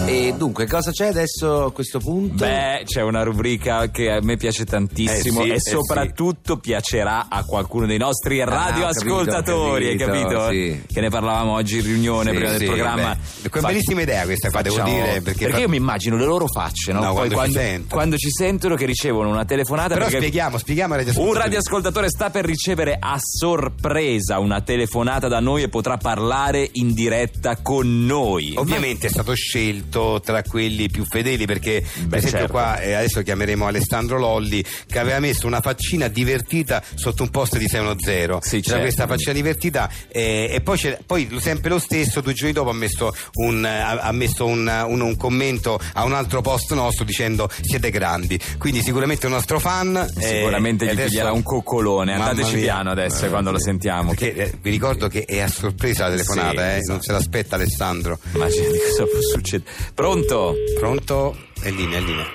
E 0.06 0.34
dunque, 0.38 0.68
cosa 0.68 0.92
c'è 0.92 1.08
adesso 1.08 1.66
a 1.66 1.72
questo 1.72 1.98
punto? 2.00 2.44
Beh, 2.44 2.82
c'è 2.86 3.02
una 3.02 3.24
rubrica 3.24 3.90
che 3.90 4.12
a 4.12 4.20
me 4.22 4.36
piace 4.36 4.66
tantissimo 4.66 5.42
Eh 5.42 5.44
sì, 5.46 5.50
e 5.52 5.54
eh 5.56 5.60
soprattutto 5.60 6.58
piacerà 6.58 7.28
a 7.30 7.44
qualcuno 7.46 7.86
dei 7.86 7.98
nostri 7.98 8.42
Ah, 8.42 8.46
radioascoltatori, 8.46 9.88
hai 9.88 9.96
capito, 9.96 10.28
capito? 10.28 10.50
sì. 10.50 10.84
Che 10.92 11.00
ne 11.02 11.10
parlavamo 11.10 11.54
oggi 11.54 11.78
in 11.78 11.84
riunione 11.86 12.32
Sì, 12.32 12.36
prima 12.36 12.50
del 12.52 12.60
sì, 12.60 12.66
programma. 12.66 13.16
beh, 13.42 13.50
è 13.50 13.58
una 13.60 13.68
bellissima 13.70 14.02
idea 14.02 14.24
questa 14.26 14.50
qua, 14.50 14.62
devo 14.62 14.76
Facciamo- 14.76 14.94
dire, 15.06 15.22
perché 15.22 15.50
fa- 15.50 15.58
io 15.58 15.70
mi 15.70 15.78
immagino 15.78 16.18
le 16.18 16.26
loro 16.26 16.48
facce, 16.48 16.92
no? 16.92 17.00
No, 17.00 17.06
Poi 17.14 17.14
quando 17.16 17.30
ci 17.30 17.36
quando, 17.36 17.58
sentono. 17.60 17.88
quando 17.90 18.18
ci 18.18 18.30
sentono 18.30 18.76
che 18.76 18.86
ricevono 18.86 19.30
una 19.30 19.46
telefonata 19.46 19.94
Però 19.94 20.02
perché 20.06 20.18
spieghiamo, 20.18 20.58
spieghiamo 20.58 20.96
un 21.16 21.34
radioascoltatore 21.34 22.10
sta 22.10 22.30
per 22.30 22.44
ricevere 22.46 22.98
a 23.00 23.18
sorpresa 23.20 24.40
una 24.40 24.60
telefonata 24.62 25.30
da 25.30 25.40
noi 25.40 25.64
e 25.64 25.70
potrà 25.70 25.96
parlare 25.96 26.68
in 26.74 26.94
diretta 26.94 27.56
con 27.62 28.06
noi. 28.06 28.54
Ovviamente 28.58 29.08
è 29.08 29.10
stato 29.10 29.34
scelto 29.34 29.92
tra 30.24 30.42
quelli 30.44 30.90
più 30.90 31.06
fedeli 31.06 31.46
perché 31.46 31.82
per 32.10 32.18
esempio 32.20 32.40
certo. 32.40 32.52
qua 32.54 32.80
eh, 32.80 32.94
adesso 32.94 33.22
chiameremo 33.22 33.68
Alessandro 33.68 34.18
Lolli 34.18 34.64
che 34.88 35.00
aveva 35.00 35.20
messo 35.20 35.46
una 35.48 35.62
faccina 35.62 36.08
divertita 36.08 36.82
sotto 36.96 37.24
un 37.24 37.30
post 37.30 37.58
di 37.58 37.68
610 37.68 38.38
Sì, 38.42 38.50
c'era 38.62 38.62
certo. 38.62 38.82
questa 38.82 39.08
faccina 39.08 39.34
divertita 39.34 39.90
eh, 40.10 40.50
e 40.52 40.62
poi, 40.62 40.80
poi 41.06 41.30
sempre 41.40 41.70
lo 41.70 41.80
stesso 41.80 42.22
due 42.22 42.34
giorni 42.34 42.54
dopo 42.54 42.70
ha 42.70 42.74
messo, 42.74 43.14
un, 43.36 43.66
eh, 43.66 43.70
ha 44.00 44.12
messo 44.12 44.46
un, 44.46 44.68
un- 44.88 45.02
un 45.02 45.16
commento 45.18 45.80
a 45.94 46.04
un 46.04 46.14
altro 46.14 46.42
post 46.42 46.74
nostro 46.74 47.04
dicendo 47.06 47.50
siete 47.62 47.90
grandi 47.90 48.40
quindi 48.58 48.82
sicuramente 48.82 49.26
un 49.28 49.34
nostro 49.34 49.60
fan 49.60 49.96
eh, 50.18 50.22
Sicuramente 50.28 50.86
e 50.86 50.88
gli 50.88 50.92
adesso- 50.92 51.08
piglierà 51.10 51.32
un 51.32 51.44
coccolone. 51.44 52.14
Andateci 52.14 52.56
mia. 52.56 52.64
piano 52.64 52.92
adesso 52.92 53.28
quando 53.28 53.52
lo 53.52 53.60
sentiamo. 53.60 54.10
perché 54.14 54.34
eh, 54.36 54.54
vi 54.62 54.70
ricordo 54.70 55.08
che 55.08 55.26
è 55.26 55.40
a 55.40 55.48
sorpresa 55.48 56.06
la 56.06 56.12
telefonata 56.12 56.52
Sì, 56.52 56.58
eh, 56.58 56.76
esatto. 56.78 56.92
non 56.92 57.02
se 57.02 57.12
l'aspetta 57.12 57.56
Alessandro 57.56 58.20
di 58.32 58.40
cosa 58.40 59.04
può 59.06 59.20
succedere. 59.22 59.70
Pronto? 59.94 60.56
Pronto? 60.80 61.36
È 61.62 61.68
in 61.70 61.76
linea, 61.76 61.98
è 61.98 62.02
in 62.02 62.06
linea. 62.06 62.28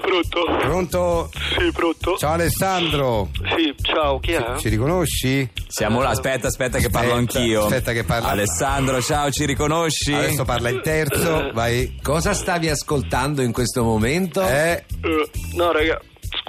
Pronto? 0.00 0.44
Pronto? 0.58 1.30
Sì, 1.56 1.70
pronto? 1.72 2.16
Ciao 2.16 2.32
Alessandro, 2.32 3.28
Sì, 3.56 3.72
ciao, 3.82 4.18
chi 4.18 4.32
è? 4.32 4.56
ci 4.58 4.68
riconosci? 4.68 5.48
Siamo 5.68 6.02
là, 6.02 6.08
aspetta, 6.10 6.48
aspetta 6.48 6.78
che 6.78 6.90
parlo 6.90 7.14
Aspetta, 7.14 7.38
anch'io. 7.38 7.62
aspetta 7.64 7.92
che 7.92 8.04
parla. 8.04 8.28
Alessandro, 8.28 9.00
ciao, 9.00 9.30
ci 9.30 9.44
riconosci? 9.46 10.12
Adesso 10.12 10.44
parla 10.44 10.68
il 10.70 10.80
terzo, 10.82 11.50
vai. 11.52 11.98
Cosa 12.02 12.34
stavi 12.34 12.68
ascoltando 12.68 13.42
in 13.42 13.52
questo 13.52 13.82
momento? 13.84 14.42
Eh, 14.42 14.84
Eh, 15.02 15.30
no, 15.54 15.70
raga, 15.72 16.00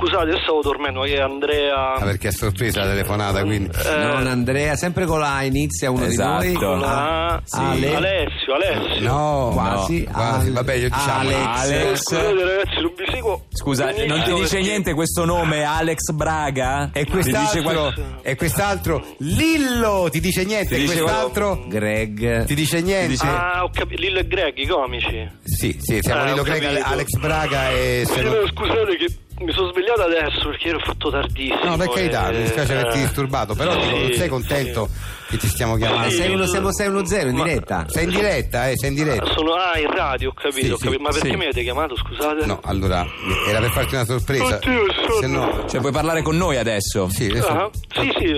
scusate, 0.08 0.30
io 0.32 0.38
stavo 0.40 0.62
dormendo, 0.62 1.02
che 1.02 1.20
Andrea... 1.20 1.94
ah, 1.96 2.00
perché 2.04 2.28
è 2.30 2.32
sorpresa 2.32 2.82
la 2.82 2.88
telefonata, 2.90 3.44
quindi. 3.44 3.70
Eh, 3.86 3.96
Non 3.98 4.28
Andrea, 4.28 4.76
sempre 4.76 5.06
con 5.06 5.20
la 5.20 5.36
A 5.36 5.44
inizia 5.44 5.90
uno 5.92 6.06
Esatto. 6.06 6.44
di 6.44 6.54
noi. 6.54 6.82
ah, 6.84 7.42
sì. 7.44 7.58
Alessio, 7.60 8.54
Alessio. 8.56 9.02
No, 9.08 9.50
Quasi, 9.54 10.04
quasi, 10.04 10.48
Al- 10.48 10.54
vabbè, 10.54 10.74
io 10.74 10.90
diciamo 10.90 11.20
Alex. 11.20 11.46
Alex. 11.46 12.02
Scusate 12.04 12.34
ragazzi, 12.44 12.82
non 12.82 12.94
vi 12.98 13.06
seguo. 13.12 13.46
Scusa, 13.54 13.86
non 13.86 13.94
ti 13.96 14.06
benissimo 14.06 14.36
dice 14.38 14.50
perché- 14.56 14.68
niente 14.70 14.94
questo 14.94 15.26
nome, 15.26 15.64
Alex 15.64 16.12
Braga? 16.12 16.90
E 16.94 17.06
Ti 17.06 17.12
dice 17.22 17.62
quest'altro, 17.62 18.04
e 18.22 18.36
quest'altro, 18.36 19.06
Lillo, 19.20 20.08
ti 20.12 20.20
dice 20.20 20.44
niente? 20.44 20.76
Ti 20.76 20.82
E 20.84 20.86
dice 20.86 21.02
quest'altro, 21.02 21.64
Greg. 21.68 22.46
ti 22.46 22.56
dice 22.56 22.82
niente? 22.82 23.26
Ah, 23.26 23.64
ho 23.64 23.70
capito, 23.72 24.02
Lillo 24.02 24.20
e 24.20 24.28
Greg, 24.28 24.58
i 24.58 24.66
comici. 24.68 25.30
Sì, 25.44 25.78
sì, 25.82 26.00
siamo 26.02 26.22
Ah, 26.22 26.26
Lillo 26.26 26.44
Greg, 26.44 26.62
capito. 26.62 26.86
Alex 26.86 27.08
Braga 27.20 27.70
e... 27.72 28.04
Sì, 28.06 28.14
se 28.14 28.22
no, 28.22 28.30
non- 28.34 28.48
scusate 28.48 28.96
che 28.98 29.06
mi 29.44 29.52
sono 29.52 29.72
svegliato 29.72 30.02
adesso 30.02 30.50
perché 30.50 30.70
ero 30.70 30.80
fatto 30.80 31.10
tardissimo. 31.10 31.64
No, 31.64 31.78
per 31.78 31.90
carità, 31.90 32.30
e- 32.30 32.38
mi 32.38 32.44
dispiace 32.44 32.74
averti 32.74 32.98
eh, 33.00 33.02
disturbato, 33.02 33.56
però 33.56 33.76
dico, 33.76 33.98
non 33.98 34.12
sì, 34.12 34.16
sei 34.16 34.28
contento 34.30 34.90
che 35.34 35.38
ti 35.40 35.48
stiamo 35.48 35.76
chiamando? 35.78 36.10
Sì. 36.10 36.18
61610 36.18 37.28
in 37.30 37.36
Ma- 37.36 37.44
diretta. 37.44 37.86
Sei 37.90 38.04
in 38.04 38.10
diretta, 38.12 38.70
eh, 38.70 38.74
sei 38.78 38.90
in 38.90 38.96
diretta. 38.96 39.26
Sono 39.34 39.54
ah, 39.54 39.80
in 39.80 39.90
radio, 39.92 40.30
ho 40.30 40.34
capito, 40.34 40.66
Sì, 40.66 40.72
ho 40.72 40.78
sì, 40.78 40.84
capito. 40.86 41.02
Ma 41.02 41.10
perché 41.10 41.30
sì. 41.30 41.36
mi 41.36 41.44
avete 41.44 41.64
chiamato, 41.64 41.96
scusate? 41.98 42.46
No, 42.46 42.60
allora, 42.64 43.06
era 43.48 43.60
per 43.60 43.72
farti 43.72 43.96
una 43.96 44.06
sorpresa. 44.06 44.56
Oddio, 44.58 44.86
sono- 44.94 45.20
Se 45.20 45.28
no, 45.28 45.66
Cioè, 45.68 45.80
puoi 45.82 45.92
parlare 45.92 46.22
con 46.22 46.38
noi 46.38 46.58
adesso? 46.58 47.10
sì, 47.10 47.26
adesso- 47.26 47.48
Ah, 47.48 47.70
sì, 47.94 48.12
sì, 48.20 48.32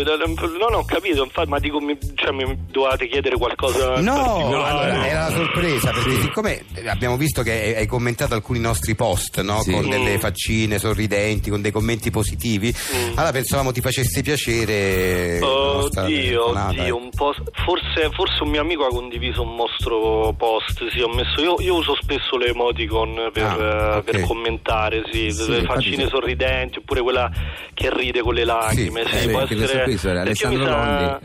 non 0.59 0.73
ho 0.73 0.85
capito, 0.85 1.23
infatti, 1.23 1.49
ma 1.49 1.59
dico, 1.59 1.79
mi, 1.79 1.97
cioè, 2.15 2.31
mi 2.31 2.57
dovete 2.71 3.07
chiedere 3.07 3.37
qualcosa 3.37 3.95
in 3.97 4.03
No, 4.05 4.13
particolare? 4.13 4.69
allora, 4.91 5.07
era 5.07 5.19
la 5.27 5.31
sorpresa 5.35 5.91
perché 5.91 6.21
siccome 6.21 6.63
abbiamo 6.87 7.17
visto 7.17 7.41
che 7.41 7.51
hai- 7.51 7.75
hai 7.75 7.85
commentato 7.87 8.33
alcuni 8.35 8.59
nostri 8.59 8.95
post 8.95 9.41
no? 9.41 9.61
Sì. 9.61 9.71
con 9.71 9.89
delle 9.89 10.15
Mm. 10.15 10.19
faccine 10.19 10.79
sorridenti, 10.79 11.49
con 11.49 11.61
dei 11.61 11.71
commenti 11.71 12.11
positivi, 12.11 12.73
Mm. 12.73 13.11
allora 13.17 13.31
pensavamo 13.31 13.71
ti 13.71 13.81
facesse 13.81 14.21
piacere. 14.21 15.39
la 15.39 15.45
nostra 15.47 16.03
Oddio, 16.03 16.19
telefonata, 16.45 16.84
eh. 16.87 16.91
un. 16.91 17.09
Forse, 17.11 18.09
forse 18.11 18.43
un 18.43 18.49
mio 18.49 18.61
amico 18.61 18.85
ha 18.85 18.89
condiviso 18.89 19.41
un 19.41 19.55
mostro 19.55 20.33
post. 20.37 20.87
Sì, 20.89 21.01
ho 21.01 21.09
messo. 21.09 21.41
Io, 21.41 21.55
io 21.59 21.75
uso 21.75 21.95
spesso 22.01 22.37
le 22.37 22.47
emoticon 22.47 23.29
per, 23.33 23.43
Ah, 23.43 23.93
eh, 23.93 23.97
ok. 23.97 24.03
per 24.03 24.21
commentare, 24.21 25.03
sì, 25.11 25.31
Sì, 25.31 25.49
le 25.49 25.57
infatti 25.59 25.73
faccine 25.85 26.03
sì. 26.03 26.09
sorridenti, 26.09 26.77
oppure 26.79 27.01
quella 27.01 27.31
che 27.73 27.89
ride 27.93 28.21
con 28.21 28.33
le 28.33 28.43
lacrime. 28.45 29.05
Sì, 29.05 29.17
Sì, 29.17 29.27
eh, 29.27 29.31
può 29.31 29.39
essere. 29.41 29.83
qui 29.83 30.09
Alessandro 30.09 30.63
sa- 30.65 30.69
Lolli, 30.85 31.17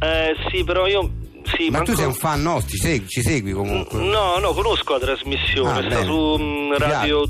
eh, 0.00 0.36
sì, 0.50 0.64
però 0.64 0.86
io. 0.86 1.10
Sì, 1.56 1.70
Ma 1.70 1.78
tu 1.78 1.84
manco- 1.84 1.94
sei 1.94 2.04
un 2.04 2.12
fan 2.14 2.42
nostro, 2.42 2.68
ci 2.70 2.76
segui, 2.76 3.08
ci 3.08 3.22
segui 3.22 3.52
comunque. 3.52 3.98
No, 4.02 4.36
no, 4.38 4.52
conosco 4.52 4.92
la 4.92 4.98
trasmissione, 4.98 5.78
Ah, 5.78 5.90
sta 5.90 6.02
su 6.04 6.36
mm, 6.38 6.72
Ti 6.72 6.78
Radio, 6.78 7.24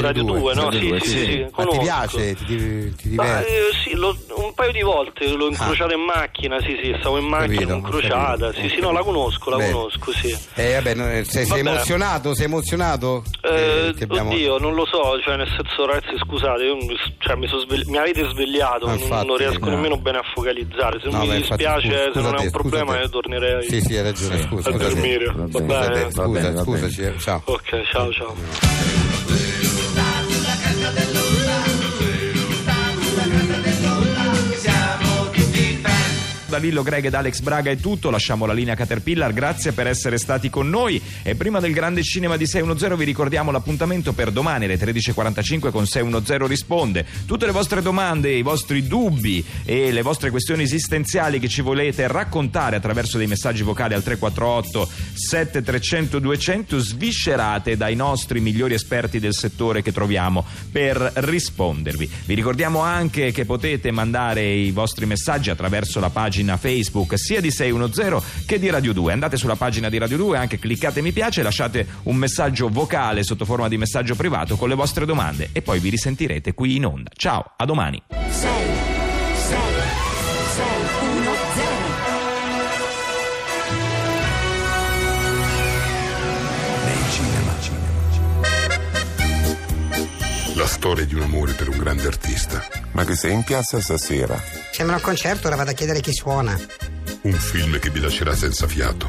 piace? 0.00 0.06
Radio 0.06 0.22
2, 0.24 0.54
no? 0.54 0.62
Radio 0.64 0.80
Sì, 0.80 0.86
due, 0.88 1.00
sì, 1.00 1.08
sì. 1.08 1.18
sì, 1.24 1.46
Ma 1.56 1.64
ti 1.66 1.78
piace? 1.78 2.34
Ti, 2.34 2.44
ti, 2.44 2.94
ti 2.96 3.08
Ma, 3.14 3.40
eh, 3.40 3.46
sì, 3.84 3.94
lo- 3.94 4.16
un 4.36 4.52
paio 4.54 4.72
di 4.72 4.82
volte 4.82 5.26
l'ho 5.28 5.48
incrociata 5.48 5.94
in 5.94 6.00
macchina, 6.00 6.60
sì, 6.60 6.78
sì, 6.82 6.94
stavo 6.98 7.18
in 7.18 7.26
macchina, 7.26 7.54
Capito, 7.60 7.74
incrociata, 7.74 8.46
ho 8.46 8.50
sì, 8.52 8.56
capito. 8.56 8.74
sì, 8.74 8.80
no, 8.80 8.92
la 8.92 9.02
conosco, 9.02 9.50
la 9.50 9.56
Bene. 9.56 9.72
conosco, 9.72 10.12
sì. 10.12 10.36
Eh, 10.54 10.72
vabbè, 10.74 11.18
eh, 11.18 11.24
sei, 11.24 11.44
sei 11.46 11.58
emozionato? 11.60 12.34
Sei 12.34 12.44
emozionato? 12.46 13.22
Eh, 13.42 13.92
Eh, 13.98 14.02
abbiamo- 14.02 14.30
Oddio, 14.32 14.58
non 14.58 14.74
lo 14.74 14.84
so, 14.86 15.20
cioè 15.20 15.36
nel 15.36 15.48
senso 15.48 15.86
ragazzi 15.86 16.16
scusate, 16.18 16.62
io, 16.64 16.76
cioè, 17.18 17.36
mi, 17.36 17.46
svegli- 17.46 17.88
mi 17.88 17.98
avete 17.98 18.26
svegliato, 18.28 18.86
non- 18.86 18.98
infatti, 18.98 19.26
non 19.26 19.36
riesco 19.36 19.64
no. 19.66 19.70
nemmeno 19.76 19.96
bene 19.98 20.18
a 20.18 20.22
focalizzare, 20.34 20.98
se 21.00 21.08
non 21.08 21.18
No, 21.18 21.22
mi 21.24 21.28
beh, 21.30 21.36
infatti, 21.36 21.56
dispiace, 21.64 21.88
scusa- 22.06 22.12
se 22.12 22.20
non 22.20 22.34
è 22.36 22.40
un 22.44 22.50
problema 22.50 23.00
io 23.00 23.08
tornerei 23.10 23.68
Sì, 23.68 23.80
sì, 23.80 23.96
hai 23.96 24.02
ragione, 24.02 24.36
Sì. 24.38 24.42
scusa. 24.42 24.68
a 24.70 24.72
dormire, 24.72 25.32
Va 25.34 25.44
bene, 25.60 26.10
Scusa 26.10 26.62
scusaci, 26.62 27.12
ciao. 27.18 27.42
Ok, 27.44 27.82
ciao 27.90 28.12
ciao. 28.12 28.91
Da 36.52 36.58
Lillo 36.58 36.82
Greg 36.82 37.06
ed 37.06 37.14
Alex 37.14 37.40
Braga 37.40 37.70
è 37.70 37.78
tutto, 37.78 38.10
lasciamo 38.10 38.44
la 38.44 38.52
linea 38.52 38.74
Caterpillar, 38.74 39.32
grazie 39.32 39.72
per 39.72 39.86
essere 39.86 40.18
stati 40.18 40.50
con 40.50 40.68
noi 40.68 41.00
e 41.22 41.34
prima 41.34 41.60
del 41.60 41.72
grande 41.72 42.02
cinema 42.02 42.36
di 42.36 42.46
610 42.46 42.94
vi 42.94 43.06
ricordiamo 43.06 43.50
l'appuntamento 43.50 44.12
per 44.12 44.30
domani 44.30 44.66
alle 44.66 44.78
13.45 44.78 45.70
con 45.70 45.86
610 45.86 46.46
risponde. 46.46 47.06
Tutte 47.24 47.46
le 47.46 47.52
vostre 47.52 47.80
domande, 47.80 48.32
i 48.32 48.42
vostri 48.42 48.86
dubbi 48.86 49.42
e 49.64 49.92
le 49.92 50.02
vostre 50.02 50.28
questioni 50.28 50.64
esistenziali 50.64 51.38
che 51.38 51.48
ci 51.48 51.62
volete 51.62 52.06
raccontare 52.06 52.76
attraverso 52.76 53.16
dei 53.16 53.26
messaggi 53.26 53.62
vocali 53.62 53.94
al 53.94 54.02
348 54.02 54.90
7300 55.14 56.18
200 56.18 56.78
sviscerate 56.78 57.78
dai 57.78 57.96
nostri 57.96 58.40
migliori 58.40 58.74
esperti 58.74 59.18
del 59.18 59.32
settore 59.32 59.80
che 59.80 59.90
troviamo 59.90 60.44
per 60.70 61.12
rispondervi. 61.14 62.10
Vi 62.26 62.34
ricordiamo 62.34 62.80
anche 62.80 63.32
che 63.32 63.46
potete 63.46 63.90
mandare 63.90 64.44
i 64.44 64.70
vostri 64.70 65.06
messaggi 65.06 65.48
attraverso 65.48 65.98
la 65.98 66.10
pagina 66.10 66.40
Facebook 66.56 67.18
sia 67.18 67.40
di 67.40 67.50
610 67.50 68.44
che 68.46 68.58
di 68.58 68.70
Radio 68.70 68.92
2. 68.92 69.12
Andate 69.12 69.36
sulla 69.36 69.56
pagina 69.56 69.88
di 69.88 69.98
Radio 69.98 70.16
2, 70.16 70.38
anche 70.38 70.58
cliccate 70.58 71.00
mi 71.00 71.12
piace 71.12 71.42
lasciate 71.42 71.86
un 72.04 72.16
messaggio 72.16 72.68
vocale 72.68 73.22
sotto 73.22 73.44
forma 73.44 73.68
di 73.68 73.78
messaggio 73.78 74.14
privato 74.14 74.56
con 74.56 74.68
le 74.68 74.74
vostre 74.74 75.06
domande 75.06 75.50
e 75.52 75.62
poi 75.62 75.78
vi 75.78 75.90
risentirete 75.90 76.54
qui 76.54 76.76
in 76.76 76.86
onda. 76.86 77.10
Ciao, 77.14 77.52
a 77.56 77.64
domani. 77.64 78.02
La 90.62 90.68
storia 90.68 91.04
di 91.04 91.16
un 91.16 91.22
amore 91.22 91.54
per 91.54 91.68
un 91.68 91.76
grande 91.76 92.06
artista. 92.06 92.64
Ma 92.92 93.04
che 93.04 93.16
sei 93.16 93.32
in 93.32 93.42
piazza 93.42 93.80
stasera? 93.80 94.40
Sembra 94.70 94.94
un 94.94 95.02
concerto, 95.02 95.48
ora 95.48 95.56
vado 95.56 95.70
a 95.70 95.72
chiedere 95.72 95.98
chi 95.98 96.12
suona. 96.12 96.56
Un 97.22 97.32
film 97.32 97.80
che 97.80 97.90
vi 97.90 97.98
lascerà 97.98 98.32
senza 98.36 98.68
fiato. 98.68 99.08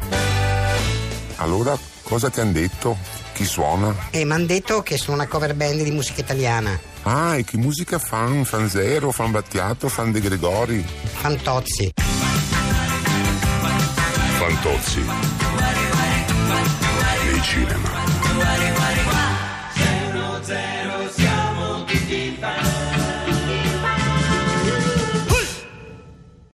Allora, 1.36 1.78
cosa 2.02 2.28
ti 2.28 2.40
hanno 2.40 2.50
detto? 2.50 2.98
Chi 3.34 3.44
suona? 3.44 3.94
E 4.10 4.24
mi 4.24 4.32
hanno 4.32 4.46
detto 4.46 4.82
che 4.82 4.98
sono 4.98 5.16
una 5.16 5.28
cover 5.28 5.54
band 5.54 5.80
di 5.80 5.92
musica 5.92 6.22
italiana. 6.22 6.76
Ah, 7.02 7.36
e 7.36 7.44
che 7.44 7.56
musica 7.56 8.00
fan? 8.00 8.44
Fan 8.44 8.68
Zero, 8.68 9.12
fan 9.12 9.30
Battiato, 9.30 9.88
fan 9.88 10.10
De 10.10 10.18
Gregori? 10.20 10.84
Fantozzi. 11.04 11.92
Fantozzi. 14.38 15.04
Nei 17.30 17.42
cinema. 17.42 19.03